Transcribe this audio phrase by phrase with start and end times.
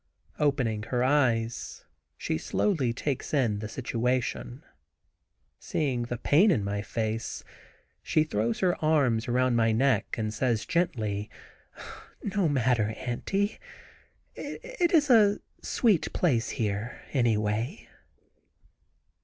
[0.39, 1.85] Opening her eyes,
[2.17, 4.63] she slowly takes in the situation.
[5.59, 7.43] Seeing the pain in my face,
[8.01, 11.29] she throws her arms about my neck and says, gently,
[12.23, 13.59] "No matter, auntie;
[14.33, 17.87] it is a sweet place here, anyway."